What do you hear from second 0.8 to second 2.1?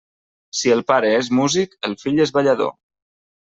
pare és músic, el